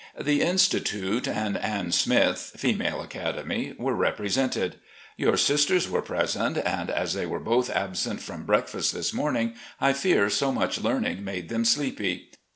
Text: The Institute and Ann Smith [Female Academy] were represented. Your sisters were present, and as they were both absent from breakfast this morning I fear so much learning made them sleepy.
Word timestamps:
The 0.19 0.41
Institute 0.41 1.27
and 1.27 1.57
Ann 1.59 1.91
Smith 1.91 2.53
[Female 2.57 3.01
Academy] 3.01 3.75
were 3.77 3.93
represented. 3.93 4.77
Your 5.15 5.37
sisters 5.37 5.87
were 5.87 6.01
present, 6.01 6.57
and 6.57 6.89
as 6.89 7.13
they 7.13 7.27
were 7.27 7.39
both 7.39 7.69
absent 7.69 8.19
from 8.19 8.43
breakfast 8.43 8.95
this 8.95 9.13
morning 9.13 9.53
I 9.79 9.93
fear 9.93 10.31
so 10.31 10.51
much 10.51 10.81
learning 10.81 11.23
made 11.23 11.49
them 11.49 11.65
sleepy. 11.65 12.31